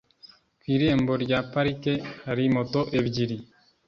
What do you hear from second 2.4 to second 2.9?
moto